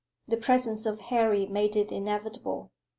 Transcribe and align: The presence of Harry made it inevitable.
The 0.27 0.35
presence 0.35 0.87
of 0.87 0.99
Harry 0.99 1.45
made 1.45 1.75
it 1.75 1.91
inevitable. 1.91 2.71